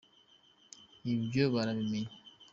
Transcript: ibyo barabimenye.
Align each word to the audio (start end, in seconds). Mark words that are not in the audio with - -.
ibyo 1.13 1.43
barabimenye. 1.53 2.13